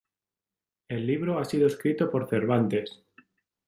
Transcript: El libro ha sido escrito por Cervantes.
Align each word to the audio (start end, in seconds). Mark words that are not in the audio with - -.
El 0.87 1.05
libro 1.05 1.37
ha 1.37 1.45
sido 1.45 1.67
escrito 1.67 2.09
por 2.09 2.27
Cervantes. 2.27 3.03